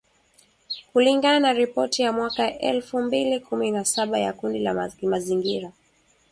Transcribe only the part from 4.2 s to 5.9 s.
kundi la kimazingira